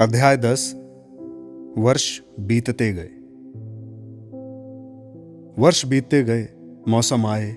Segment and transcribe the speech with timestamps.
[0.00, 0.74] अध्याय दस,
[1.78, 3.08] वर्ष बीतते गए।
[5.62, 6.48] वर्ष बीतते गए,
[6.88, 7.54] मौसम आए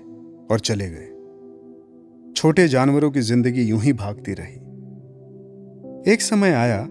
[0.50, 4.54] और चले गए। छोटे जानवरों की ज़िंदगी यूँ ही भागती रही।
[6.12, 6.82] एक समय आया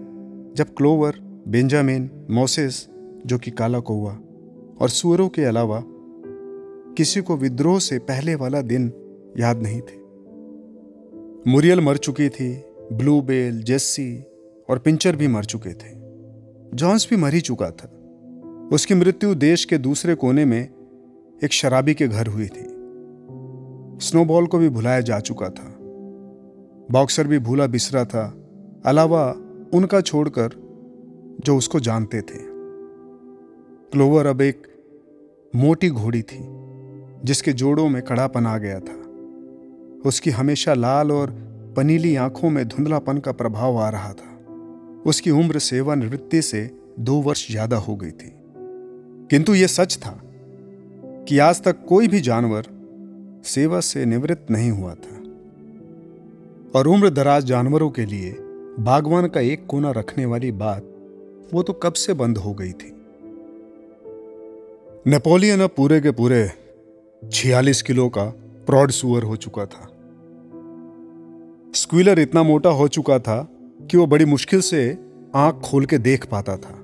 [0.56, 1.14] जब क्लोवर,
[1.48, 2.88] बेंजामिन, मोसेस,
[3.26, 4.18] जो कि काला कौआ
[4.80, 5.84] और सुअरों के अलावा
[6.96, 8.92] किसी को विद्रोह से पहले वाला दिन
[9.38, 10.00] याद नहीं थे।
[11.50, 14.24] मुरियल मर चुकी थी ब्लू बेल जेस्सी
[14.70, 16.02] और पिंचर भी मर चुके थे।
[16.74, 17.88] जॉन्स भी मर ही चुका था।
[18.72, 20.68] उसकी मृत्यु देश के दूसरे कोने में
[21.44, 22.72] एक शराबी के घर हुई थी।
[24.06, 25.76] स्नोबॉल को भी भुलाया जा चुका था।
[26.90, 28.34] बॉक्सर भी भूला बिसरा था,
[28.86, 29.30] अलावा
[29.74, 30.50] उनका छोड़कर
[31.40, 32.52] जो उसको जानते थे।
[33.92, 34.66] क्लोवर अब एक
[35.56, 36.38] मोटी घोड़ी थी,
[37.24, 39.02] जिसके जोड़ों में कड़ापन आ गया था।
[40.08, 41.30] उसकी हमेशा लाल और
[41.76, 44.31] पनीली आँखों में धुंधलापन का प्रभाव आ रहा था।
[45.06, 48.32] उसकी उम्र सेवानिवृत्ति से दो वर्ष ज़्यादा हो गई थी।
[49.30, 50.20] किंतु यह सच था
[51.28, 52.66] कि आज तक कोई भी जानवर
[53.44, 55.18] सेवा से निवृत्त नहीं हुआ था।
[56.74, 58.36] और उम्र दराज जानवरों के लिए
[58.78, 60.88] बागवान का एक कोना रखने वाली बात
[61.54, 62.92] वो तो कब से बंद हो गई थी।
[65.06, 66.50] नेपोलियन अब पूरे के पूरे
[67.22, 68.24] छियालीस किलो का
[68.66, 69.88] प्रॉड सुअर हो चुका था।
[71.74, 73.36] स्क्वीलर इतना मोटा हो चुका था
[73.90, 74.98] कि वो बड़ी मुश्किल से
[75.34, 76.78] आँख खोल के देख पाता था।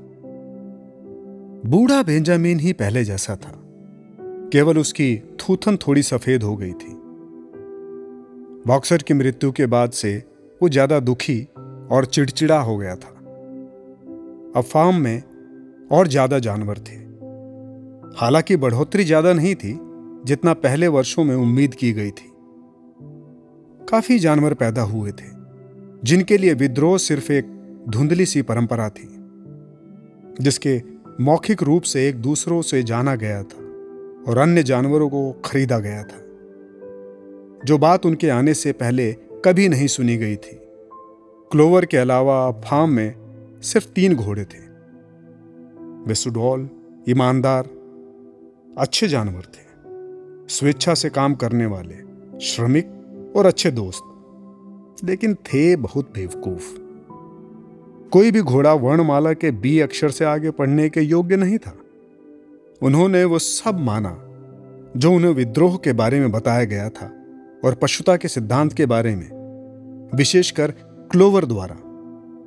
[1.66, 3.52] बूढ़ा बेंजामिन ही पहले जैसा था।
[4.52, 6.94] केवल उसकी थूथन थोड़ी सफ़ेद हो गई थी।
[8.66, 10.16] बॉक्सर की मृत्यु के बाद से
[10.62, 11.48] वो ज़्यादा दुखी
[11.90, 13.14] और चिड़चिड़ा हो गया था।
[14.56, 15.22] अब फार्म में
[15.92, 16.96] और ज़्यादा जानवर थे।
[18.16, 19.78] हालाँकि बढ़ोतरी ज़्यादा नहीं थी,
[20.24, 22.30] जितना पहले वर्षों में उम्मीद की गई थी।
[23.80, 25.37] काफ़ी जानवर पैदा हुए थे।
[26.04, 27.44] जिनके लिए विद्रोह सिर्फ़ एक
[27.88, 29.08] धुंधली सी परंपरा थी,
[30.40, 30.82] जिसके
[31.20, 33.58] मौखिक रूप से एक दूसरों से जाना गया था
[34.28, 36.24] और अन्य जानवरों को खरीदा गया था।
[37.64, 39.12] जो बात उनके आने से पहले
[39.44, 40.58] कभी नहीं सुनी गई थी।
[41.50, 43.14] क्लोवर के अलावा फार्म में
[43.62, 44.68] सिर्फ़ तीन घोड़े थे।
[46.06, 46.70] वे सुडौल,
[47.08, 47.68] ईमानदार,
[48.78, 49.68] अच्छे जानवर थे।
[50.48, 51.94] स्वेच्छा से काम करने वाले,
[52.40, 52.86] श्रमिक
[53.36, 54.07] और अच्छे दोस्त।
[55.04, 56.74] लेकिन थे बहुत बेवकूफ़।
[58.10, 61.78] कोई भी घोड़ा वर्णमाला के बी अक्षर से आगे पढ़ने के योग्य नहीं था।
[62.82, 64.24] उन्होंने वो सब माना,
[64.96, 67.12] जो उन्हें विद्रोह के बारे में बताया गया था
[67.64, 69.28] और पशुता के सिद्धांत के बारे में,
[70.16, 70.70] विशेषकर
[71.10, 71.76] क्लोवर द्वारा,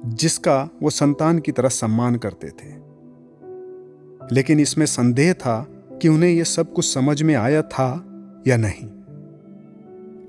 [0.10, 2.82] जिसका वो संतान की तरह सम्मान करते थे।
[4.36, 5.68] लेकिन इसमें संदेह था
[6.02, 8.06] कि उन्हें यह सब कुछ समझ में आया था
[8.48, 8.88] या नहीं।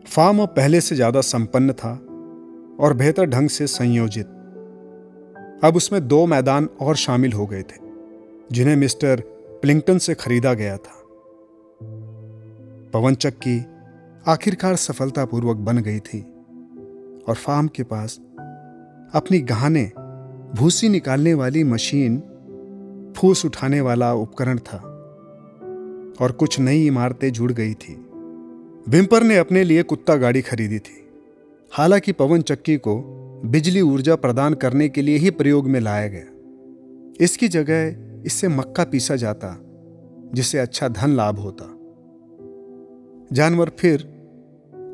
[0.06, 2.06] फार्म पहले से ज़्यादा संपन्न था
[2.82, 4.26] और बेहतर ढंग से संयोजित।
[5.65, 7.81] अब उसमें दो मैदान और शामिल हो गए थे,
[8.53, 9.20] जिन्हें मिस्टर
[9.62, 10.98] प्लिंगटन से खरीदा गया था।
[12.92, 13.65] पवन चक्की
[14.26, 16.21] आखिरकार सफलतापूर्वक बन गई थी
[17.28, 18.21] और फार्म के पास
[19.15, 19.92] अपनी गहाने
[20.54, 22.22] भूसी निकालने वाली मशीन
[23.16, 24.76] फूस उठाने वाला उपकरण था
[26.21, 27.94] और कुछ नई इमारतें जुड़ गई थी।
[28.88, 31.02] विम्पर ने अपने लिए कुत्ता गाड़ी खरीदी थी।
[31.75, 32.97] हालाँकि पवन चक्की को
[33.44, 37.94] बिजली ऊर्जा प्रदान करने के लिए ही प्रयोग में लाया गया। इसकी जगह
[38.27, 39.59] इससे मक्का पीसा जाता,
[40.34, 41.65] जिससे अच्छा धन लाभ होता।
[43.33, 44.09] जानवर फिर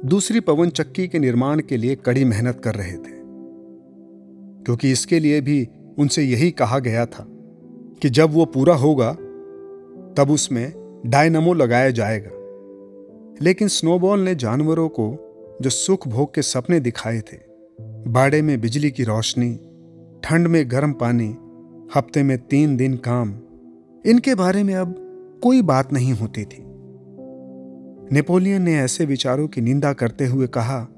[0.04, 3.18] दूसरी पवन चक्की के निर्माण के लिए कड़ी मेहनत कर रहे थे,
[4.64, 5.68] क्योंकि इसके लिए भी
[5.98, 7.26] उनसे यही कहा गया था
[8.02, 9.12] कि जब वो पूरा होगा,
[10.18, 10.72] तब उसमें
[11.06, 12.30] डायनमो लगाया जाएगा।
[13.44, 15.27] लेकिन स्नोबॉल ने जानवरों को
[15.62, 17.36] जो सुख भोग के सपने दिखाए थे।
[18.10, 19.54] बाड़े में बिजली की रोशनी,
[20.24, 21.36] ठंड में गर्म पानी,
[21.94, 23.34] हफ़्ते में तीन दिन काम,
[24.06, 24.94] इनके बारे में अब
[25.42, 26.64] कोई बात नहीं होती थी।
[28.12, 30.88] नेपोलियन ने ऐसे विचारों की निंदा करते हुए कहा,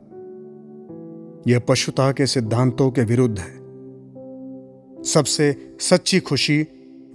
[1.49, 3.59] यह पशुता के सिद्धांतों के विरुद्ध है।
[5.05, 6.67] सबसे सच्ची खुशी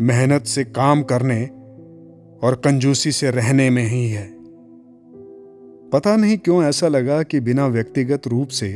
[0.01, 1.45] मेहनत से काम करने
[2.48, 4.34] और कंजूसी से रहने में ही है।
[5.95, 8.69] पता नहीं क्यों ऐसा लगा कि बिना व्यक्तिगत रूप से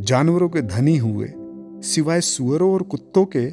[0.00, 1.28] जानवरों के धनी हुए,
[1.82, 3.46] सिवाय सुअरों और कुत्तों के,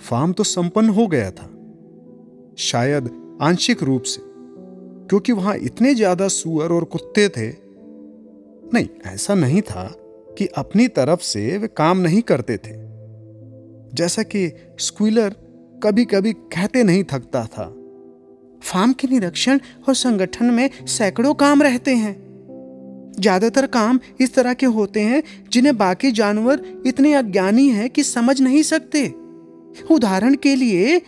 [0.00, 1.46] फार्म तो संपन्न हो गया था।
[2.58, 3.08] शायद
[3.42, 7.48] आंशिक रूप से, क्योंकि वहाँ इतने ज़्यादा सुअर और कुत्ते थे।
[8.74, 9.84] नहीं, ऐसा नहीं था
[10.38, 12.74] कि अपनी तरफ़ से वे काम नहीं करते थे।
[13.94, 14.50] जैसा कि
[14.80, 15.36] स्क्वीलर
[15.82, 17.66] कभी कभी कहते नहीं थकता था,
[18.62, 22.25] फार्म के निरीक्षण और संगठन में सैकड़ों काम रहते हैं।
[23.20, 25.22] ज़्यादातर काम इस तरह के होते हैं
[25.52, 29.06] जिन्हें बाकी जानवर इतने अज्ञानी हैं कि समझ नहीं सकते।
[29.90, 31.00] उदाहरण के लिए,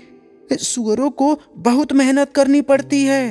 [0.51, 3.25] सुअरों को बहुत मेहनत करनी पड़ती है।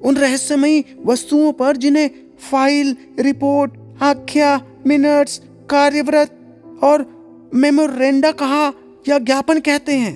[0.00, 5.40] उन रहस्यमयी वस्तुओं पर जिन्हें फ़ाइल, रिपोर्ट, आख्या, मिनट्स,
[5.70, 6.38] कार्यव्रत
[6.82, 7.06] और
[7.54, 8.66] मेमोरेंडा कहा
[9.08, 10.14] या ज्ञापन कहते हैं।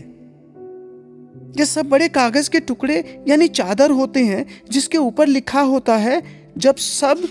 [1.59, 6.23] ये सब बड़े कागज़ के टुकड़े यानी चादर होते हैं जिसके ऊपर लिखा होता है,
[6.59, 7.23] जब सब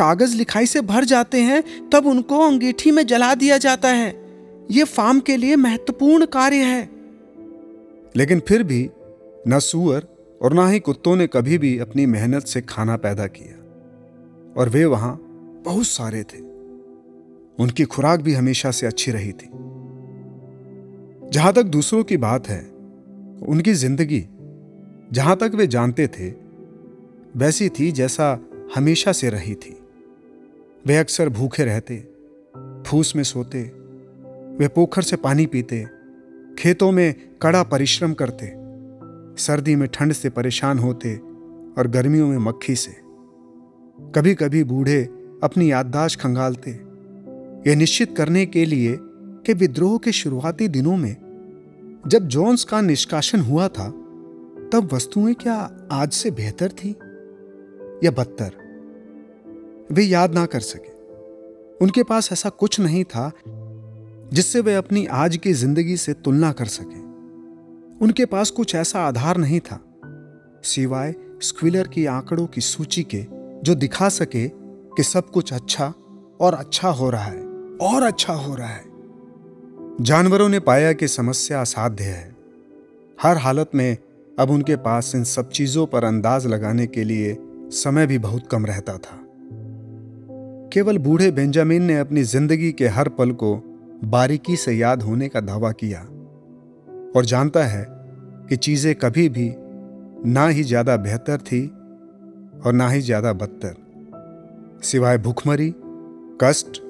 [0.00, 4.16] कागज़ लिखाई से भर जाते हैं, तब उनको अंगीठी में जला दिया जाता है।
[4.70, 6.90] ये फार्म के लिए महत्वपूर्ण कार्य है।
[8.16, 8.90] लेकिन फिर भी
[9.48, 10.06] न सुअर
[10.42, 13.56] और ना ही कुत्तों ने कभी भी अपनी मेहनत से खाना पैदा किया।
[14.56, 15.18] और वे वहाँ
[15.64, 16.38] बहुत सारे थे।
[17.58, 19.50] उनकी खुराक भी हमेशा से अच्छी रही थी।
[21.30, 22.62] जहाँ तक दूसरों की बात है,
[23.48, 24.26] उनकी ज़िंदगी
[25.12, 26.30] जहाँ तक वे जानते थे,
[27.36, 28.38] वैसी थी जैसा
[28.74, 29.79] हमेशा से रही थी।
[30.86, 31.96] वे अक्सर भूखे रहते,
[32.86, 33.62] फूस में सोते,
[34.58, 35.86] वे पोखर से पानी पीते,
[36.58, 38.52] खेतों में कड़ा परिश्रम करते,
[39.42, 41.16] सर्दी में ठंड से परेशान होते
[41.78, 42.92] और गर्मियों में मक्खी से।
[44.14, 45.02] कभी कभी बूढ़े
[45.42, 46.70] अपनी याददाश्त खंगालते,
[47.70, 51.16] यह निश्चित करने के लिए कि विद्रोह के शुरुआती दिनों में
[52.06, 53.90] जब जोन्स का निष्कासन हुआ था,
[54.72, 56.90] तब वस्तुएँ क्या आज से बेहतर थी
[58.04, 58.59] या बदतर?
[59.90, 60.92] वे याद ना कर सके।
[61.76, 63.30] उनके पास ऐसा कुछ नहीं था
[64.32, 66.98] जिससे वे अपनी आज की ज़िंदगी से तुलना कर सके।
[67.98, 69.80] उनके पास कुछ ऐसा आधार नहीं था,
[70.64, 73.24] सिवाय स्क्विलर की आंकड़ों की सूची के,
[73.62, 74.46] जो दिखा सके
[74.96, 75.92] कि सब कुछ अच्छा
[76.40, 77.42] और अच्छा हो रहा है,
[77.82, 78.84] और अच्छा हो रहा है।
[80.00, 82.36] जानवरों ने पाया कि समस्या असाध्य है।
[83.18, 83.96] हर हालत में
[84.38, 87.36] अब उनके पास इन सब चीज़ों पर अंदाज लगाने के लिए
[87.74, 89.16] समय भी बहुत कम रहता था।
[90.72, 93.54] केवल बूढ़े बेंजामिन ने अपनी ज़िंदगी के हर पल को
[94.04, 96.00] बारीकी से याद होने का दावा किया
[97.16, 97.84] और जानता है
[98.48, 99.52] कि चीज़ें कभी भी
[100.26, 101.66] ना ही ज़्यादा बेहतर थी
[102.66, 103.74] और ना ही ज़्यादा बदतर,
[104.82, 105.72] सिवाय भूखमरी,
[106.42, 106.80] कष्ट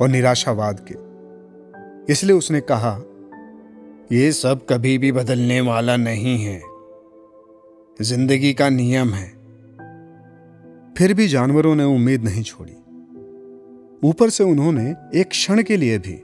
[0.00, 2.94] और निराशावाद के। इसलिए उसने कहा
[4.12, 6.60] यह सब कभी भी बदलने वाला नहीं है।
[8.02, 9.28] ज़िंदगी का नियम है।
[10.98, 12.76] फिर भी जानवरों ने उम्मीद नहीं छोड़ी।
[14.04, 16.14] ऊपर से उन्होंने एक क्षण के लिए भी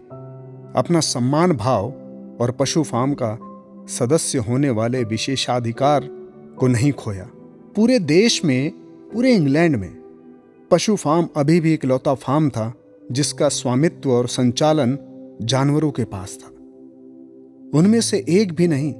[0.76, 1.84] अपना सम्मान भाव
[2.40, 3.38] और पशु फार्म का
[3.88, 6.08] सदस्य होने वाले विशेषाधिकार
[6.58, 7.30] को नहीं खोया।
[7.76, 8.70] पूरे देश में,
[9.12, 9.96] पूरे इंग्लैंड में
[10.70, 12.74] पशु फार्म अभी भी इकलौता फार्म था,
[13.12, 14.98] जिसका स्वामित्व और संचालन
[15.42, 16.48] जानवरों के पास था।
[17.78, 18.94] उनमें से एक भी नहीं,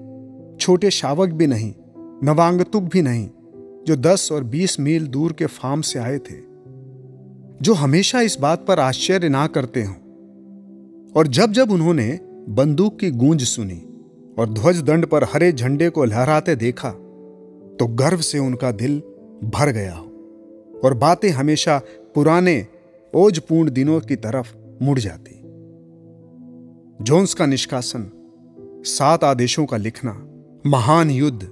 [0.57, 1.75] छोटे शावक भी नहीं,
[2.25, 3.29] नवांगतुक भी नहीं,
[3.87, 6.50] जो दस और बीस मील दूर के फार्म से आए थे।
[7.63, 9.95] जो हमेशा इस बात पर आश्चर्य ना करते हों।
[11.17, 12.19] और जब जब उन्होंने
[12.49, 13.83] बंदूक की गूंज सुनी
[14.39, 16.91] और ध्वज दंड पर हरे झंडे को लहराते देखा
[17.81, 19.03] तो गर्व से उनका दिल
[19.45, 21.81] भर गया हो और बातें हमेशा
[22.15, 22.67] पुराने,
[23.15, 25.37] ओजपूर्ण दिनों की तरफ़ मुड़ जाती।
[27.05, 28.11] जोन्स का निष्कासन,
[28.87, 30.13] सात आदेशों का लिखना,
[30.67, 31.51] महान युद्ध,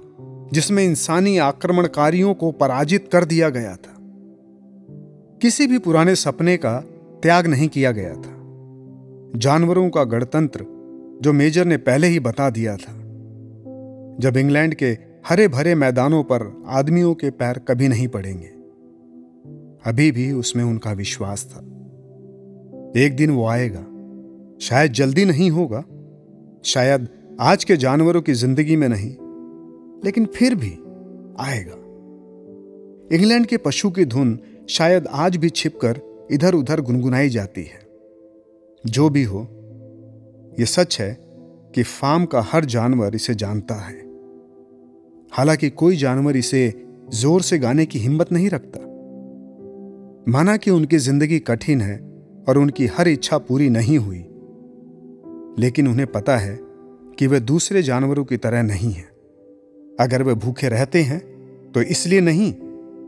[0.53, 3.98] जिसमें इंसानी आक्रमणकारियों को पराजित कर दिया गया था।
[5.41, 6.79] किसी भी पुराने सपने का
[7.23, 8.35] त्याग नहीं किया गया था।
[9.35, 10.65] जानवरों का गणतंत्र
[11.21, 12.93] जो मेजर ने पहले ही बता दिया था।
[14.19, 14.97] जब इंग्लैंड के
[15.27, 18.47] हरे भरे मैदानों पर आदमियों के पैर कभी नहीं पड़ेंगे,
[19.85, 21.59] अभी भी उसमें उनका विश्वास था।
[22.99, 23.85] एक दिन वो आएगा,
[24.61, 25.83] शायद जल्दी नहीं होगा,
[26.65, 27.07] शायद
[27.41, 29.15] आज के जानवरों की ज़िंदगी में नहीं,
[30.05, 30.71] लेकिन फिर भी
[31.39, 31.75] आएगा।
[33.15, 35.99] इंग्लैंड के पशु की धुन शायद आज भी छिपकर
[36.31, 37.79] इधर उधर गुनगुनाई जाती है।
[38.83, 39.39] जो भी हो
[40.59, 41.17] यह सच है
[41.75, 43.97] कि फार्म का हर जानवर इसे जानता है।
[45.31, 48.79] हालाँकि कोई जानवर इसे ज़ोर से गाने की हिम्मत नहीं रखता।
[50.31, 51.97] माना कि उनकी ज़िंदगी कठिन है
[52.49, 54.25] और उनकी हर इच्छा पूरी नहीं हुई।
[55.59, 56.59] लेकिन उन्हें पता है
[57.19, 59.09] कि वे दूसरे जानवरों की तरह नहीं हैं।
[59.99, 61.19] अगर वे भूखे रहते हैं
[61.71, 62.53] तो इसलिए नहीं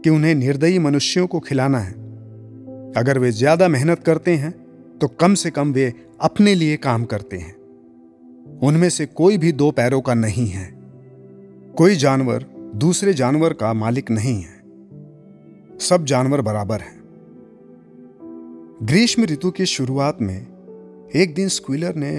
[0.03, 1.93] कि उन्हें निर्दयी मनुष्यों को खिलाना है।
[2.97, 4.51] अगर वे ज़्यादा मेहनत करते हैं
[4.97, 7.55] तो कम से कम वे अपने लिए काम करते हैं।
[8.59, 10.69] उनमें से कोई भी दो पैरों का नहीं है।
[11.77, 14.59] कोई जानवर दूसरे जानवर का मालिक नहीं है।
[15.81, 16.99] सब जानवर बराबर हैं।
[18.83, 20.37] ग्रीष्म ऋतु की शुरुआत में
[21.15, 22.11] एक दिन स्क्विलर ने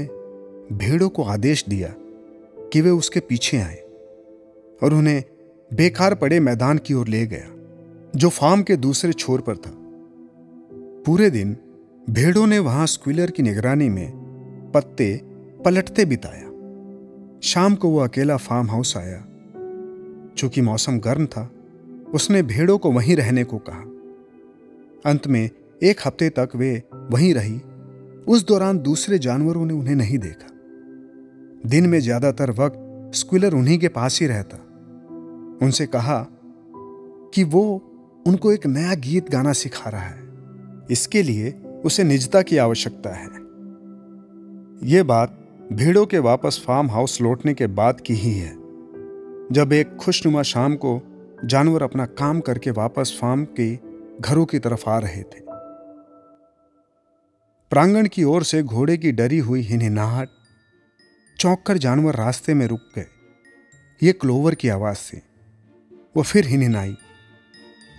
[0.77, 1.95] भेड़ों को आदेश दिया
[2.73, 3.77] कि वे उसके पीछे आए
[4.83, 5.23] और उन्हें
[5.71, 7.49] बेकार पड़े मैदान की ओर ले गया।
[8.17, 9.71] जो फार्म के दूसरे छोर पर था।
[11.07, 11.57] पूरे दिन
[12.11, 14.13] भेड़ों ने वहाँ स्क्विलर की निगरानी में
[14.75, 15.21] पत्ते
[15.65, 16.49] पलटते बिताया।
[17.41, 19.19] शाम को वो अकेला फार्म हाउस आया।
[20.37, 21.51] चूँकि मौसम गर्म था,
[22.15, 23.83] उसने भेड़ों को वहीं रहने को कहा।
[25.11, 25.51] अंत में
[25.83, 27.61] एक हफ़्ते तक वे वहीं रही।
[28.29, 30.49] उस दौरान दूसरे जानवरों ने उन्हें नहीं देखा।
[31.69, 34.57] दिन में ज़्यादातर वक्त स्क्विलर उन्हीं के पास ही रहता।
[35.67, 36.27] उनसे कहा
[37.35, 37.92] कि वो
[38.27, 40.33] उनको एक नया गीत गाना सिखा रहा है।
[40.91, 41.51] इसके लिए
[41.85, 43.27] उसे निजता की आवश्यकता है।
[44.91, 48.53] यह बात भेड़ों के वापस फार्म हाउस लौटने के बाद की ही है।
[49.53, 51.03] जब एक खुशनुमा शाम को
[51.45, 53.79] जानवर अपना काम करके वापस फार्म के
[54.21, 55.41] घरों की तरफ़ आ रहे थे।
[57.71, 60.29] प्रांगण की ओर से घोड़े की डरी हुई हिनहिनाहट
[61.39, 63.07] चौंक कर जानवर रास्ते में रुक गए।
[64.03, 65.23] ये क्लोवर की आवाज़ थी
[66.17, 66.97] वो फिर हिनहिनाई।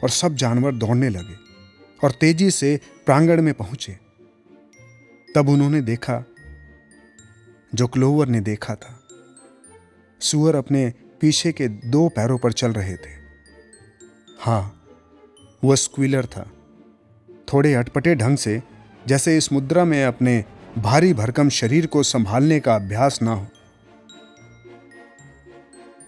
[0.04, 1.36] और सब जानवर दौड़ने लगे
[2.04, 3.98] और तेज़ी से प्रांगण में पहुँचे।
[5.36, 6.24] तब उन्होंने देखा
[7.76, 9.00] जो क्लोवर ने देखा था।
[10.20, 13.24] सुअर अपने पीछे के दो पैरों पर चल रहे थे।
[14.40, 14.86] हाँ,
[15.64, 16.52] वह स्क्विलर था।
[17.54, 18.64] थोड़े अटपटे ढंग से,
[19.08, 20.46] जैसे इस मुद्रा में अपने
[20.78, 23.48] भारी भरकम शरीर को संभालने का अभ्यास ना हो।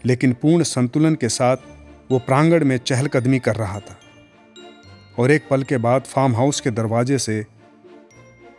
[0.06, 1.58] लेकिन पूर्ण संतुलन के साथ
[2.09, 3.97] वो प्रांगण में चहलकदमी कर रहा था
[5.19, 7.45] और एक पल के बाद फार्म हाउस के दरवाजे से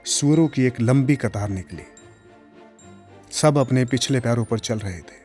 [0.05, 1.83] सूरों की एक लंबी कतार निकली।
[3.33, 5.25] सब अपने पिछले पैरों पर चल रहे थे।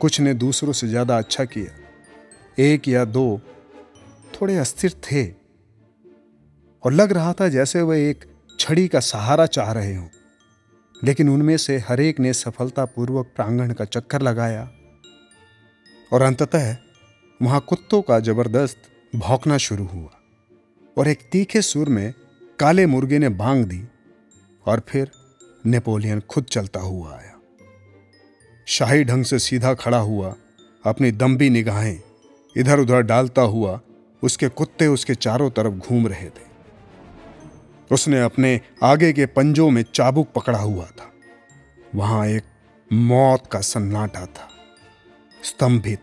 [0.00, 3.40] कुछ ने दूसरों से ज़्यादा अच्छा किया। एक या दो
[4.34, 5.26] थोड़े अस्थिर थे
[6.84, 8.24] और लग रहा था जैसे वह एक
[8.58, 10.08] छड़ी का सहारा चाह रहे हों।
[11.04, 14.68] लेकिन उनमें से हर एक ने सफलतापूर्वक प्रांगण का चक्कर लगाया
[16.12, 16.76] और अंततः
[17.40, 18.82] वहाँ कुत्तों का ज़बरदस्त
[19.16, 20.10] भौंकना शुरू हुआ
[20.96, 22.12] और एक तीखे सुर में
[22.58, 23.82] काले मुर्गे ने बांग दी
[24.66, 25.10] और फिर
[25.66, 27.34] नेपोलियन खुद चलता हुआ आया।
[28.66, 30.34] शाही ढंग से सीधा खड़ा हुआ,
[30.84, 32.00] अपनी दम्बी निगाहें
[32.56, 33.80] इधर उधर डालता हुआ
[34.22, 36.46] उसके कुत्ते उसके चारों तरफ़ घूम रहे थे।
[37.90, 41.12] उसने अपने आगे के पंजों में चाबुक पकड़ा हुआ था।
[41.94, 42.44] वहाँ एक
[42.90, 44.48] मौत का सन्नाटा था,
[45.42, 46.00] स्तंभित।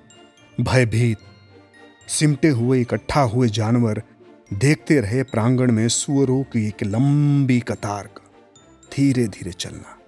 [0.61, 1.17] भयभीत,
[2.07, 4.01] सिमटे हुए, इकट्ठा हुए जानवर
[4.53, 8.31] देखते रहे प्रांगण में सुअरों की एक लंबी कतार का
[8.93, 9.99] धीरे धीरे चलना।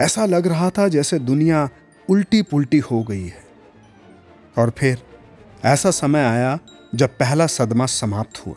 [0.00, 1.68] ऐसा लग रहा था जैसे दुनिया
[2.10, 3.44] उल्टी पुल्टी हो गई है।
[4.58, 5.02] और फिर
[5.64, 6.58] ऐसा समय आया
[6.94, 8.56] जब पहला सदमा समाप्त हुआ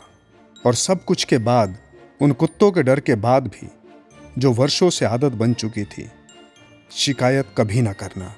[0.66, 1.78] और सब कुछ के बाद,
[2.22, 3.68] उन कुत्तों के डर के बाद भी
[4.38, 6.10] जो वर्षों से आदत बन चुकी थी,
[6.92, 8.36] शिकायत कभी ना करना,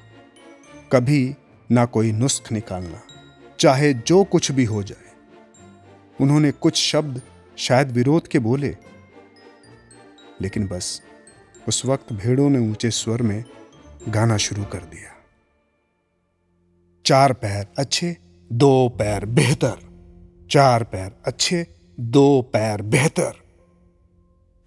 [0.91, 1.35] कभी
[1.71, 3.01] ना कोई नुस्ख निकालना,
[3.59, 5.11] चाहे जो कुछ भी हो जाए।
[6.21, 7.21] उन्होंने कुछ शब्द
[7.57, 8.77] शायद विरोध के बोले,
[10.41, 11.01] लेकिन बस
[11.67, 13.43] उस वक्त भेड़ों ने ऊँचे स्वर में
[14.09, 15.15] गाना शुरू कर दिया।
[17.05, 18.17] चार पैर अच्छे,
[18.51, 19.77] दो पैर बेहतर।
[20.51, 21.67] चार पैर अच्छे,
[21.99, 23.33] दो पैर बेहतर।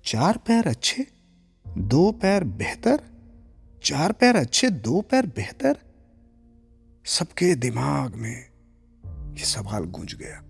[0.04, 1.06] चार पैर अच्छे,
[1.78, 3.00] दो पैर बेहतर?
[3.84, 5.83] चार पैर अच्छे, दो पैर बेहतर?
[7.06, 8.46] सबके दिमाग में
[9.38, 10.42] यह सवाल गूंज गया।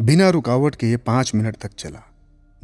[0.00, 2.02] बिना रुकावट के ये पाँच मिनट तक चला,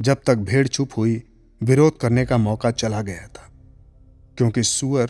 [0.01, 1.23] जब तक भेड़ चुप हुई,
[1.63, 3.51] विरोध करने का मौका चला गया था,
[4.37, 5.07] क्योंकि सुअर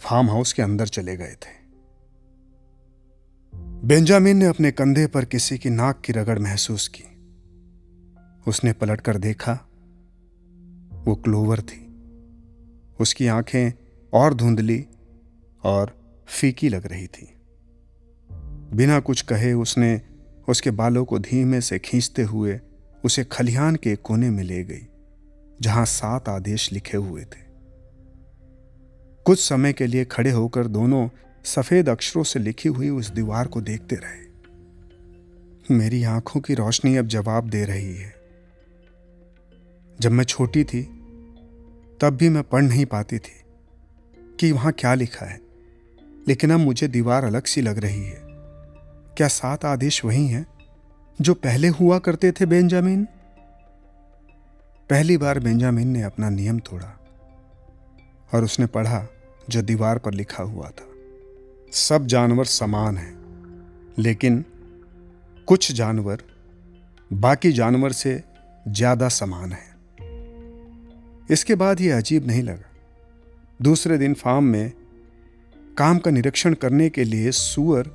[0.00, 1.66] फार्म हाउस के अंदर चले गए थे।
[3.86, 7.04] बेंजामिन ने अपने कंधे पर किसी की नाक की रगड़ महसूस की।
[8.50, 9.52] उसने पलटकर देखा,
[11.04, 11.86] वो क्लोवर थी।
[13.00, 13.72] उसकी आँखें
[14.12, 14.86] और धुंधली
[15.64, 17.36] और फीकी लग रही थी।
[18.74, 20.02] बिना कुछ कहे उसने
[20.48, 22.60] उसके बालों को धीमे से खींचते हुए
[23.04, 24.86] उसे खलिहान के कोने में ले गई,
[25.60, 27.46] जहाँ सात आदेश लिखे हुए थे।
[29.24, 31.08] कुछ समय के लिए खड़े होकर दोनों
[31.44, 34.26] सफ़ेद अक्षरों से लिखी हुई उस दीवार को देखते रहे।
[35.74, 38.14] मेरी आँखों की रोशनी अब जवाब दे रही है।
[40.00, 40.82] जब मैं छोटी थी,
[42.00, 43.42] तब भी मैं पढ़ नहीं पाती थी
[44.40, 45.45] कि वहाँ क्या लिखा है।
[46.26, 48.20] लेकिन अब मुझे दीवार अलग सी लग रही है।
[49.16, 50.46] क्या सात आदेश वही हैं
[51.18, 53.04] जो पहले हुआ करते थे बेंजामिन?
[54.90, 56.92] पहली बार बेंजामिन ने अपना नियम तोड़ा
[58.34, 59.06] और उसने पढ़ा
[59.50, 60.86] जो दीवार पर लिखा हुआ था।
[61.72, 63.14] सब जानवर समान हैं,
[63.98, 64.44] लेकिन
[65.48, 66.22] कुछ जानवर
[67.10, 68.22] बाकी जानवर से
[68.66, 69.74] ज़्यादा समान हैं।
[71.30, 72.70] इसके बाद यह अजीब नहीं लगा।
[73.60, 74.72] दूसरे दिन फार्म में
[75.78, 77.90] काम का निरीक्षण करने के लिए सुअर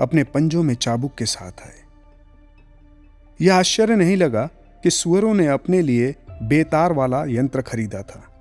[0.00, 1.80] अपने पंजों में चाबुक के साथ आए।
[3.40, 4.46] यह आश्चर्य नहीं लगा
[4.82, 8.34] कि सुअरों ने अपने लिए बेतार वाला यंत्र खरीदा था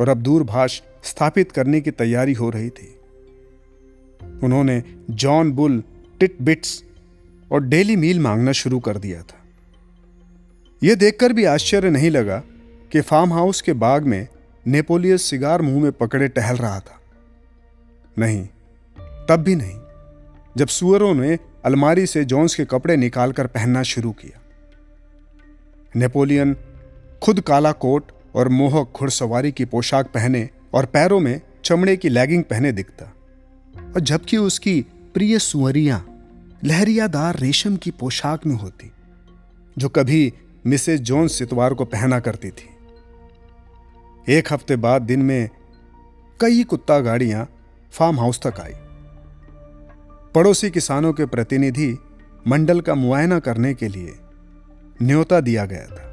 [0.00, 2.98] और अब दूरभाष स्थापित करने की तैयारी हो रही थी।
[4.42, 5.82] उन्होंने जॉन बुल,
[6.20, 6.84] टिट बिट्स
[7.52, 9.44] और डेली मील मांगना शुरू कर दिया था।
[10.82, 12.42] यह देखकर भी आश्चर्य नहीं लगा
[12.92, 14.28] कि फार्म हाउस के बाग में
[14.66, 16.98] नेपोलियस सिगार मुँह में पकड़े टहल रहा था।
[18.16, 18.46] नहीं,
[19.28, 19.78] तब भी नहीं।
[20.56, 24.40] जब सुअरों ने अलमारी से जॉन्स के कपड़े निकालकर पहनना शुरू किया।
[25.96, 26.56] नेपोलियन
[27.22, 32.44] खुद काला कोट और मोहक घुड़सवारी की पोशाक पहने और पैरों में चमड़े की लैगिंग
[32.44, 33.04] पहने दिखता
[33.94, 34.80] और जबकि उसकी
[35.14, 36.04] प्रिय सुअरियाँ
[36.64, 38.90] लहरियादार रेशम की पोशाक में होती,
[39.78, 40.32] जो कभी
[40.66, 42.68] मिसेज जोन्स इतवार को पहना करती थी।
[44.28, 45.48] एक हफ़्ते बाद दिन में
[46.40, 47.48] कई कुत्ता गाड़ियाँ
[47.92, 48.72] फार्म हाउस तक आई।
[50.34, 51.98] पड़ोसी किसानों के प्रतिनिधि
[52.48, 54.14] मंडल का मुआयना करने के लिए
[55.02, 56.08] न्योता दिया गया था।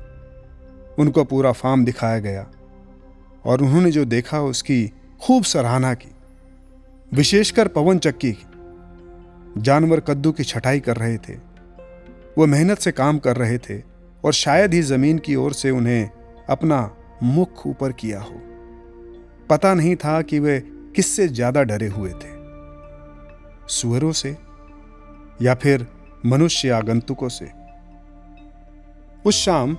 [1.00, 2.48] उनको पूरा फार्म दिखाया गया
[3.46, 6.12] और उन्होंने जो देखा उसकी खूब सराहना की।
[7.14, 8.46] विशेषकर पवन चक्की की।
[9.62, 11.34] जानवर कद्दू की छटाई कर रहे थे।
[12.38, 13.82] वो मेहनत से काम कर रहे थे
[14.24, 16.10] और शायद ही ज़मीन की ओर से उन्हें
[16.50, 18.42] अपना मुख ऊपर किया हो।
[19.50, 22.38] पता नहीं था कि वे किससे ज़्यादा डरे हुए थे?
[23.68, 24.38] सुअरों से
[25.42, 25.88] या फिर
[26.26, 27.52] मनुष्य आगंतुकों से?
[29.26, 29.76] उस शाम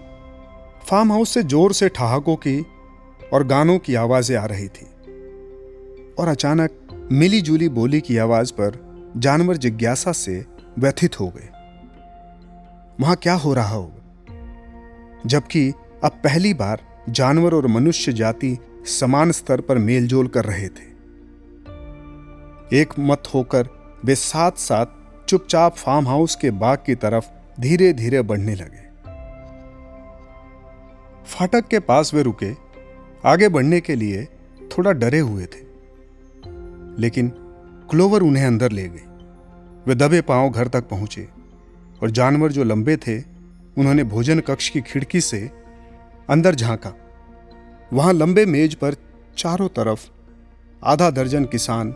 [0.87, 2.67] फार्म हाउस से ज़ोर से ठहाकों की
[3.33, 4.87] और गानों की आवाज़ें आ रही थी
[6.19, 8.79] और अचानक मिली जुली बोली की आवाज़ पर
[9.17, 10.47] जानवर जिज्ञासा से
[10.79, 11.49] व्यथित हो गए।
[13.01, 13.97] वहाँ क्या हो रहा होगा?
[15.27, 15.73] जबकि
[16.05, 20.90] अब पहली बार जानवर और मनुष्य जाति समान स्तर पर मेलजोल कर रहे थे।
[22.73, 23.69] एक मत होकर
[24.05, 24.87] वे साथ साथ
[25.29, 27.25] चुपचाप फार्म हाउस के बाग की तरफ़
[27.61, 28.91] धीरे धीरे बढ़ने लगे।
[31.27, 32.53] फाटक के पास वे रुके,
[33.27, 34.25] आगे बढ़ने के लिए
[34.73, 35.63] थोड़ा डरे हुए थे।
[36.99, 37.29] लेकिन
[37.91, 39.07] क्लोवर उन्हें अंदर ले गई
[39.87, 41.29] वे दबे पाँव घर तक पहुँचे
[42.03, 43.21] और जानवर जो लंबे थे,
[43.79, 45.51] उन्होंने भोजन कक्ष की खिड़की से
[46.31, 46.93] अंदर झांका।
[47.93, 48.95] वहाँ लंबे मेज पर
[49.39, 50.09] चारों तरफ़
[50.85, 51.95] आधा दर्जन किसान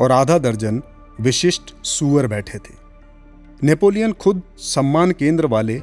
[0.00, 0.82] और आधा दर्जन
[1.20, 2.74] विशिष्ट सुअर बैठे थे।
[3.64, 5.82] नेपोलियन खुद सम्मान केंद्र वाले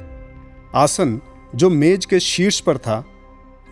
[0.74, 1.20] आसन
[1.54, 3.04] जो मेज के शीर्ष पर था,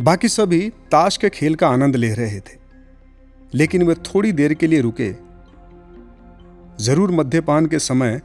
[0.02, 2.58] बाकी सभी ताश के खेल का आनंद ले रहे थे।
[3.54, 5.12] लेकिन वे थोड़ी देर के लिए रुके।
[6.84, 8.20] ज़रूर मद्यपान के समय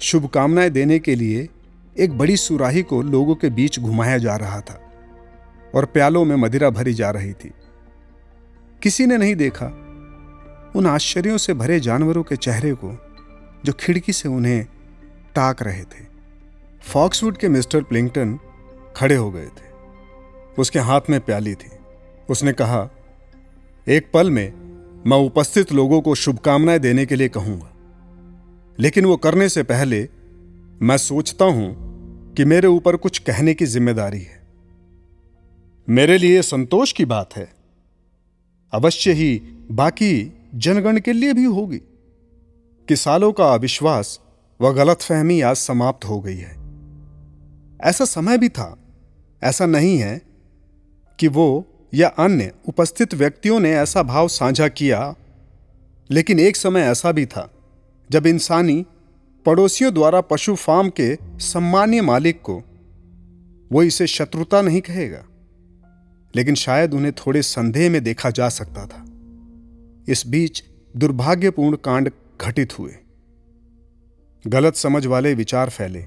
[0.00, 1.48] शुभकामनाएँ देने के लिए
[1.98, 4.80] एक बड़ी सुराही को लोगों के बीच घुमाया जा रहा था
[5.74, 7.52] और प्यालों में मदिरा भरी जा रही थी।
[8.82, 9.83] किसी ने नहीं देखा
[10.76, 12.98] उन आश्चर्यों से भरे जानवरों के चेहरे को,
[13.64, 14.64] जो खिड़की से उन्हें
[15.34, 16.04] ताक रहे थे।
[16.82, 18.38] फॉक्सवुड के मिस्टर प्लिंगटन
[18.96, 19.74] खड़े हो गए थे।
[20.58, 21.70] उसके हाथ में प्याली थी।
[22.30, 22.90] उसने कहा,
[23.88, 24.52] एक पल में
[25.06, 27.70] मैं उपस्थित लोगों को शुभकामनाएँ देने के लिए कहूँगा।
[28.78, 30.08] लेकिन वो करने से पहले
[30.82, 31.84] मैं सोचता हूँ
[32.34, 34.42] कि मेरे ऊपर कुछ कहने की ज़िम्मेदारी है।
[35.88, 37.52] मेरे लिए संतोष की बात है।
[38.72, 39.38] अवश्य ही
[39.70, 41.78] बाकी जनगण के लिए भी होगी।
[42.88, 44.20] कि सालों का अविश्वास
[44.60, 46.56] व गलतफहमी आज समाप्त हो गई है।
[47.80, 48.78] ऐसा समय भी था,
[49.42, 50.22] ऐसा नहीं है
[51.18, 55.14] कि वो या अन्य उपस्थित व्यक्तियों ने ऐसा भाव साझा किया,
[56.10, 57.50] लेकिन एक समय ऐसा भी था,
[58.10, 58.86] जब इंसानी
[59.46, 62.62] पड़ोसियों द्वारा पशु फार्म के सम्मान्य मालिक को
[63.72, 65.24] वो इसे शत्रुता नहीं कहेगा,
[66.36, 69.06] लेकिन शायद उन्हें थोड़े संदेह में देखा जा सकता था।
[70.08, 70.62] इस बीच
[70.96, 72.92] दुर्भाग्यपूर्ण कांड घटित हुए।
[74.46, 76.00] गलत समझ वाले विचार फैले।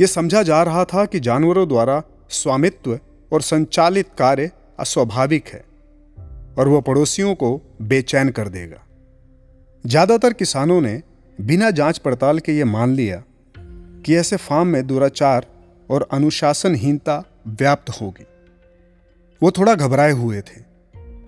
[0.00, 2.98] यह समझा जा रहा था कि जानवरों द्वारा स्वामित्व
[3.32, 5.64] और संचालित कार्य अस्वाभाविक है
[6.58, 8.82] और वह पड़ोसियों को बेचैन कर देगा।
[9.84, 11.02] ज़्यादातर किसानों ने
[11.40, 13.22] बिना जाँच पड़ताल के यह मान लिया
[14.04, 15.46] कि ऐसे फार्म में दुराचार
[15.90, 18.26] और अनुशासनहीनता व्याप्त होगी।
[19.42, 20.65] वो थोड़ा घबराए हुए थे।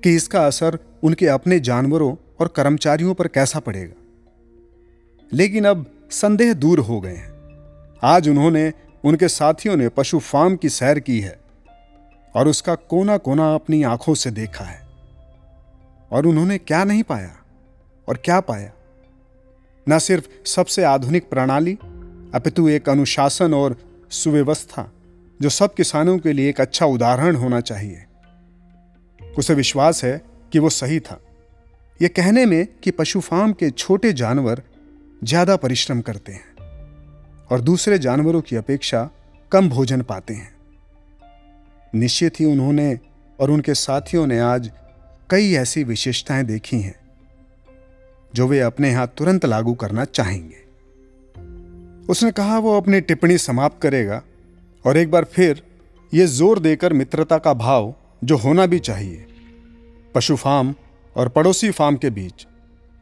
[0.04, 4.02] कि इसका असर उनके अपने जानवरों और कर्मचारियों पर कैसा पड़ेगा।
[5.32, 7.32] लेकिन अब संदेह दूर हो गए हैं।
[8.02, 8.72] आज उन्होंने
[9.04, 11.40] उनके साथियों ने पशु फार्म की सैर की है
[12.36, 14.88] और उसका कोना कोना अपनी आँखों से देखा है।
[16.12, 17.36] और उन्होंने क्या नहीं पाया
[18.08, 18.72] और क्या पाया?
[19.88, 21.78] न सिर्फ़ सबसे आधुनिक प्रणाली,
[22.34, 23.76] अपितु एक अनुशासन और
[24.10, 24.92] सुव्यवस्था,
[25.42, 28.04] जो सब किसानों के लिए एक अच्छा उदाहरण होना चाहिए।
[29.38, 30.20] उसे विश्वास है
[30.52, 31.20] कि वो सही था।
[32.00, 34.62] यह कहने में कि पशु फार्म के छोटे जानवर
[35.22, 39.08] ज़्यादा परिश्रम करते हैं और दूसरे जानवरों की अपेक्षा
[39.52, 40.52] कम भोजन पाते हैं।
[41.92, 42.98] निश्चित ही उन्होंने
[43.38, 44.70] और उनके साथियों ने आज
[45.30, 46.94] कई ऐसी विशेषताएँ देखी हैं,
[48.34, 50.66] जो वे अपने यहाँ तुरंत लागू करना चाहेंगे।
[52.06, 54.22] उसने कहा, वो अपनी टिप्पणी समाप्त करेगा
[54.84, 55.62] और एक बार फिर
[56.12, 59.26] ये ज़ोर देकर मित्रता का भाव जो होना भी चाहिए।
[60.14, 60.74] पशु फार्म
[61.16, 62.46] और पड़ोसी फार्म के बीच,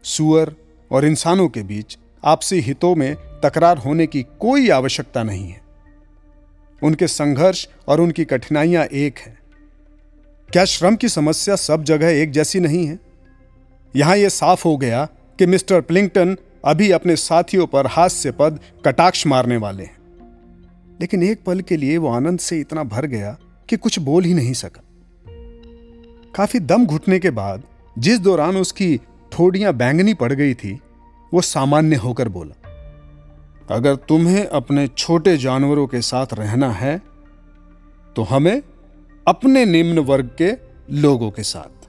[0.02, 0.54] सुअर
[0.92, 5.60] और इंसानों के बीच आपसी हितों में तकरार होने की कोई आवश्यकता नहीं है।
[6.82, 9.38] उनके संघर्ष और उनकी कठिनाइयाँ एक हैं।
[10.52, 12.98] क्या श्रम की समस्या सब जगह एक जैसी नहीं है?
[13.96, 15.04] यहाँ यह साफ़ हो गया
[15.38, 19.96] कि मिस्टर प्लिंगटन अभी अपने साथियों पर हास्य पद कटाक्ष मारने वाले हैं।
[21.00, 24.34] लेकिन एक पल के लिए वो आनंद से इतना भर गया कि कुछ बोल ही
[24.34, 24.82] नहीं सका।
[26.36, 27.62] काफ़ी दम घुटने के बाद
[27.96, 28.96] जिस दौरान उसकी
[29.32, 30.72] थोड़ियाँ बैंगनी पड़ गई थी,
[31.32, 32.54] वो सामान्य होकर बोला,
[33.68, 37.00] अगर तुम्हें अपने छोटे जानवरों के साथ रहना है
[38.16, 38.62] तो हमें
[39.26, 40.52] अपने निम्न वर्ग के
[40.92, 41.88] लोगों के साथ।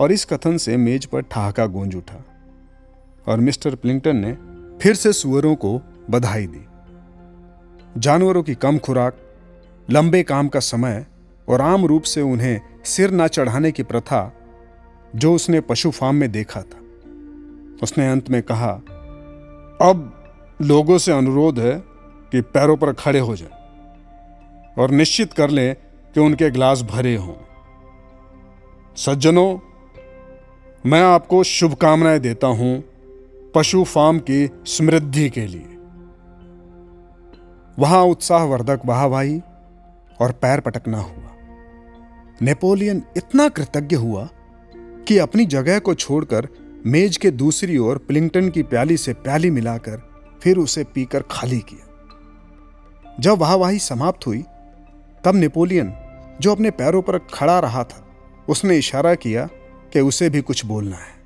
[0.00, 2.22] और इस कथन से मेज पर ठहाका गूंज उठा
[3.26, 4.32] और मिस्टर प्लिंगटन ने
[4.78, 6.64] फिर से सुअरों को बधाई दी।
[8.00, 9.16] जानवरों की कम खुराक,
[9.88, 11.06] लंबे काम का समय
[11.48, 14.32] और आम रूप से उन्हें सिर ना चढ़ाने की प्रथा
[15.16, 16.78] जो उसने पशु फार्म में देखा था।
[17.82, 18.72] उसने अंत में कहा,
[19.90, 20.12] अब
[20.62, 21.82] लोगों से अनुरोध है
[22.32, 23.52] कि पैरों पर खड़े हो जाएँ
[24.78, 25.74] और निश्चित कर लें
[26.14, 27.34] कि उनके ग्लास भरे हों।
[28.96, 29.58] सज्जनों,
[30.90, 32.84] मैं आपको शुभकामनाएँ देता हूँ
[33.54, 35.72] पशु फार्म की समृद्धि के लिए।
[37.78, 39.40] वहाँ उत्साहवर्धक वाहवाही
[40.20, 41.25] और पैर पटकना हुआ।
[42.42, 44.28] नेपोलियन इतना कृतज्ञ हुआ
[45.08, 46.48] कि अपनी जगह को छोड़कर
[46.86, 50.10] मेज के दूसरी ओर प्लिंगटन की प्याली से प्याली मिलाकर
[50.42, 51.86] फिर उसे पीकर खाली किया।
[53.20, 54.42] जब वाहवाही समाप्त हुई,
[55.24, 55.94] तब नेपोलियन
[56.40, 58.06] जो अपने पैरों पर खड़ा रहा था,
[58.48, 59.46] उसने इशारा किया
[59.92, 61.16] कि उसे भी कुछ बोलना है।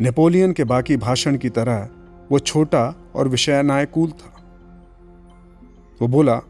[0.00, 1.88] नेपोलियन के बाकी भाषण की तरह
[2.30, 4.32] वो छोटा और विषयनायकूल था।
[6.02, 6.40] वो बोला,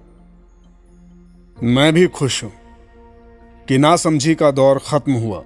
[1.62, 2.53] मैं भी खुश हूँ।
[3.68, 5.44] कि नासमझी का दौर खत्म हुआ।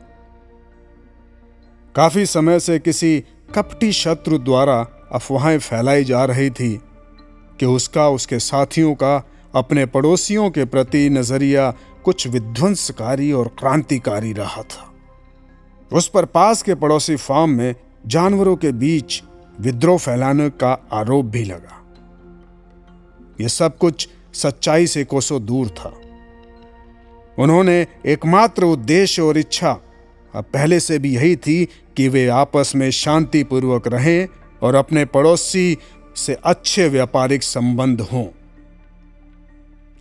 [1.96, 6.80] काफ़ी समय से किसी कपटी शत्रु द्वारा अफवाहें फैलाई जा रही थी
[7.60, 14.62] कि उसका, उसके साथियों का, अपने पड़ोसियों के प्रति नज़रिया कुछ विध्वंसकारी और क्रांतिकारी रहा
[14.62, 14.94] था।
[15.92, 17.74] उस पर पास के पड़ोसी फार्म में
[18.06, 19.22] जानवरों के बीच
[19.60, 21.84] विद्रोह फैलाने का आरोप भी लगा।
[23.40, 25.99] यह सब कुछ सच्चाई से कोसों दूर था।
[27.40, 29.70] उन्होंने एकमात्र उद्देश्य और इच्छा,
[30.34, 31.64] अब पहले से भी यही थी
[31.96, 34.28] कि वे आपस में शांतिपूर्वक रहें
[34.62, 35.78] और अपने पड़ोसी
[36.16, 38.26] से अच्छे व्यापारिक संबंध हों।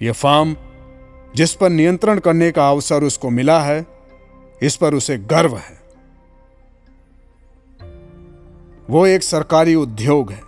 [0.01, 0.55] यह फार्म
[1.35, 3.85] जिस पर नियंत्रण करने का अवसर उसको मिला है,
[4.61, 5.77] इस पर उसे गर्व है।
[8.89, 10.41] वो एक सरकारी उद्योग है,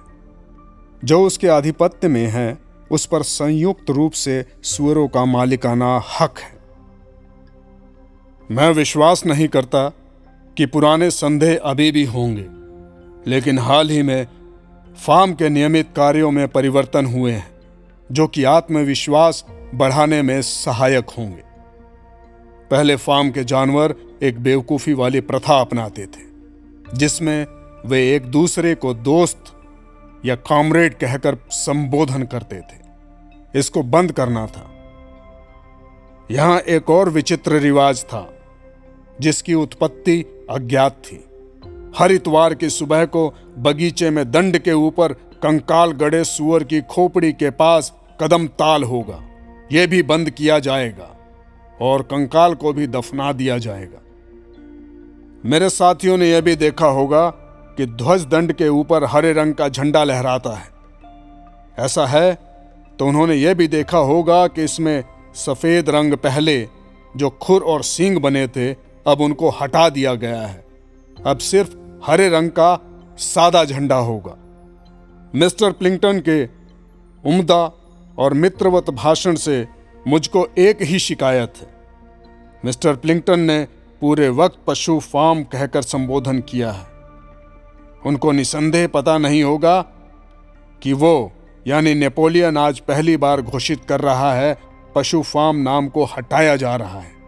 [1.03, 2.57] जो उसके आधिपत्य में है,
[2.91, 6.50] उस पर संयुक्त रूप से सुअरों का मालिकाना हक है।
[8.51, 9.89] मैं विश्वास नहीं करता
[10.57, 12.45] कि पुराने संदेह अभी भी होंगे,
[13.31, 14.27] लेकिन हाल ही में
[14.97, 17.51] फार्म के नियमित कार्यों में परिवर्तन हुए हैं,
[18.11, 21.43] जो कि आत्मविश्वास बढ़ाने में सहायक होंगे।
[22.71, 26.25] पहले फार्म के जानवर एक बेवकूफ़ी वाली प्रथा अपनाते थे,
[26.93, 27.45] जिसमें
[27.85, 29.43] वे एक दूसरे को दोस्त
[30.25, 32.79] या कॉमरेड कहकर संबोधन करते थे।
[33.59, 34.69] इसको बंद करना था।
[36.31, 38.37] यहाँ एक और विचित्र रिवाज था।
[39.21, 41.23] जिसकी उत्पत्ति अज्ञात थी।
[41.97, 47.31] हर इतवार की सुबह को बगीचे में दंड के ऊपर कंकाल गड़े सुअर की खोपड़ी
[47.33, 49.21] के पास कदम ताल होगा।
[49.71, 51.09] यह भी बंद किया जाएगा
[51.81, 53.99] और कंकाल को भी दफना दिया जाएगा।
[55.45, 57.29] मेरे साथियों ने यह भी देखा होगा
[57.77, 60.69] कि ध्वज दंड के ऊपर हरे रंग का झंडा लहराता है।
[61.79, 62.33] ऐसा है
[62.99, 65.03] तो उन्होंने यह भी देखा होगा कि इसमें
[65.35, 66.67] सफ़ेद रंग पहले
[67.17, 68.73] जो खुर और सींग बने थे
[69.07, 70.65] अब उनको हटा दिया गया है।
[71.27, 72.79] अब सिर्फ़ हरे रंग का
[73.17, 74.37] सादा झंडा होगा।
[75.35, 76.45] मिस्टर प्लिंगटन के
[77.29, 77.71] उम्दा
[78.19, 79.67] और मित्रवत भाषण से
[80.07, 81.67] मुझको एक ही शिकायत है।
[82.65, 83.67] मिस्टर प्लिंगटन ने
[84.01, 86.87] पूरे वक्त पशु फार्म कहकर संबोधन किया है।
[88.05, 89.81] उनको निसंदेह पता नहीं होगा
[90.81, 91.31] कि वो,
[91.67, 94.57] यानी नेपोलियन आज पहली बार घोषित कर रहा है,
[94.95, 97.20] पशु फार्म नाम को हटाया जा रहा है।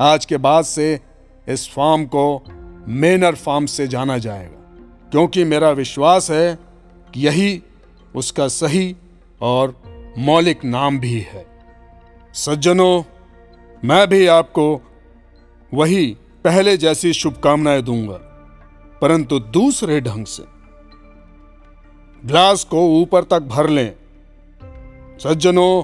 [0.00, 1.00] आज के बाद से
[1.48, 2.42] इस फार्म को
[2.88, 4.80] मेनर फार्म से जाना जाएगा।
[5.10, 6.58] क्योंकि मेरा विश्वास है
[7.14, 7.62] कि यही
[8.14, 8.96] उसका सही
[9.40, 9.74] और
[10.18, 11.46] मौलिक नाम भी है।
[12.34, 13.02] सज्जनों,
[13.84, 14.80] मैं भी आपको
[15.74, 18.18] वही पहले जैसी शुभकामनाएँ दूँगा,
[19.00, 20.44] परंतु दूसरे ढंग से।
[22.24, 23.94] ग्लास को ऊपर तक भर लें।
[25.18, 25.82] सज्जनों,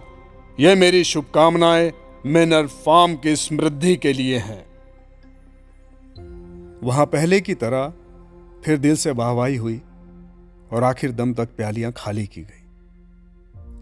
[0.61, 1.93] ये मेरी शुभकामनाएँ
[2.27, 4.67] मेनर फार्म की समृद्धि के लिए हैं।
[6.83, 7.93] वहाँ पहले की तरह
[8.65, 9.83] फिर दिल से वाहवाही हुई
[10.73, 12.65] और आखिर दम तक प्यालियाँ खाली की गई।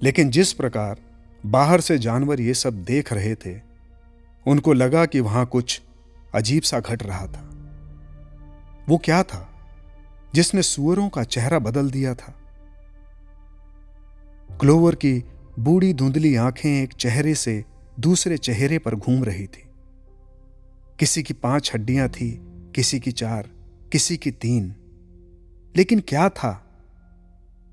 [0.03, 0.99] लेकिन जिस प्रकार
[1.47, 3.61] बाहर से जानवर ये सब देख रहे थे,
[4.47, 5.83] उनको लगा कि वहाँ कुछ
[6.35, 7.51] अजीब सा घट रहा था।
[8.89, 9.49] वो क्या था
[10.35, 12.35] जिसने सुअरों का चेहरा बदल दिया था?
[14.61, 15.25] क्लोवर की
[15.59, 17.65] बूढ़ी धुंधली आँखें एक चेहरे से
[18.01, 19.69] दूसरे चेहरे पर घूम रही थी।
[20.99, 22.41] किसी की पाँच हड्डियाँ थी,
[22.75, 23.51] किसी की चार,
[23.93, 24.75] किसी की तीन।
[25.77, 26.67] लेकिन क्या था?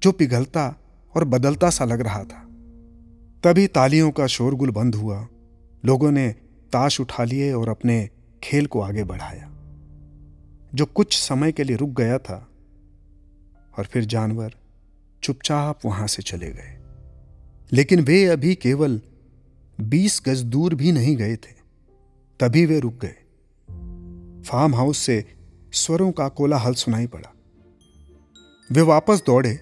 [0.04, 0.76] जो पिघलता
[1.16, 2.44] और बदलता सा लग रहा था।
[3.44, 5.28] तभी तालियों का शोरगुल बंद हुआ।
[5.86, 6.30] लोगों ने
[6.74, 8.10] ताश उठा लिए और अपने
[8.44, 9.52] खेल को आगे बढ़ाया।
[10.76, 12.48] जो कुछ समय के लिए रुक गया था
[13.78, 14.54] और फिर जानवर
[15.24, 16.80] चुपचाप वहाँ से चले गए।
[17.74, 19.02] लेकिन वे अभी केवल
[19.82, 21.56] बीस गज दूर भी नहीं गए थे।
[22.40, 23.16] तभी वे रुक गए।
[24.44, 25.36] फार्म हाउस से
[25.74, 27.34] स्वरों का कोलाहल सुनाई पड़ा।
[28.72, 29.60] वे वापस दौड़े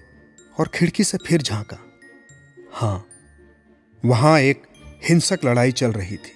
[0.60, 1.78] और खिड़की से फिर झांका।
[2.72, 3.04] हाँ,
[4.04, 4.62] वहाँ एक
[5.08, 6.32] हिंसक लड़ाई चल रही थी।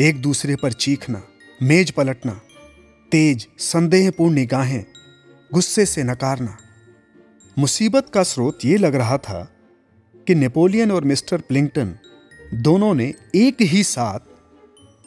[0.00, 1.22] एक दूसरे पर चीखना,
[1.62, 2.40] मेज पलटना,
[3.12, 4.84] तेज, संदेहपूर्ण निगाहें,
[5.54, 6.56] गुस्से से नकारना।
[7.58, 9.52] मुसीबत का स्रोत यह लग रहा था
[10.26, 11.98] कि नेपोलियन और मिस्टर प्लिंगटन
[12.54, 14.18] दोनों ने एक ही साथ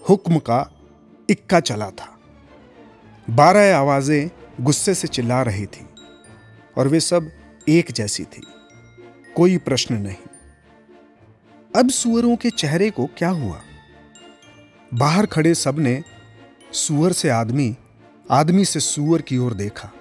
[0.09, 0.71] हुक्म का
[1.29, 2.19] इक्का चला था।
[3.29, 4.29] बारह आवाज़ें
[4.61, 5.89] गुस्से से चिल्ला रही थी
[6.77, 7.31] और वे सब
[7.69, 8.41] एक जैसी थी।
[9.35, 10.15] कोई प्रश्न नहीं।
[11.75, 13.61] अब सुअरों के चेहरे को क्या हुआ?
[14.93, 16.03] बाहर खड़े सबने
[16.71, 17.75] सुअर से आदमी
[18.31, 19.91] आदमी से सुअर की ओर देखा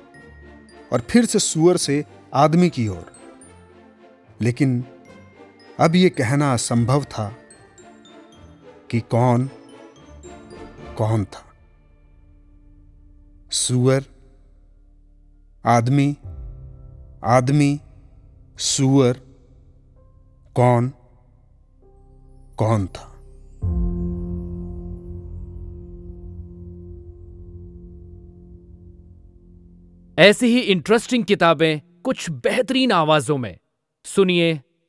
[0.93, 3.13] और फिर से सुअर से आदमी की ओर।
[4.41, 4.85] लेकिन
[5.83, 7.37] अब यह कहना असंभव था
[8.91, 9.51] कि कौन
[10.99, 11.53] कौन था?
[13.51, 14.05] सुअर,
[15.67, 16.17] आदमी
[17.25, 17.81] आदमी,
[18.59, 19.13] सुअर,
[20.57, 20.93] कौन
[22.59, 23.09] कौन था?
[30.19, 33.59] ऐसी ही इंटरेस्टिंग किताबें कुछ बेहतरीन आवाजों में।
[34.05, 34.61] सुनिए